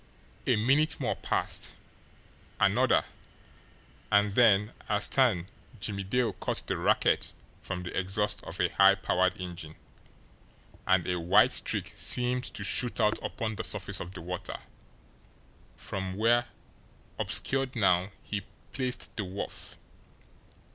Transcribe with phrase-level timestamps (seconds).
[0.47, 1.75] A minute more passed,
[2.59, 3.05] another
[4.11, 5.45] and then, astern,
[5.79, 9.75] Jimmie Dale caught the racket from the exhaust of a high powered engine,
[10.87, 14.57] and a white streak seemed to shoot out upon the surface of the water
[15.77, 16.47] from where,
[17.19, 18.41] obscured now, he
[18.73, 19.77] placed the wharf.